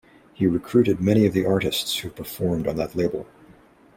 [0.33, 3.27] He recruited many of the artists who performed on that label.